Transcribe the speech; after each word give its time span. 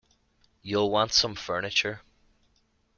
You’ll 0.63 0.89
want 0.89 1.13
some 1.13 1.35
furniture. 1.35 2.01